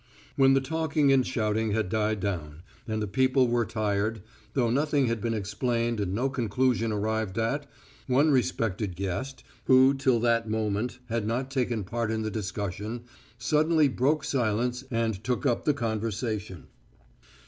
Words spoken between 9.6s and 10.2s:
who till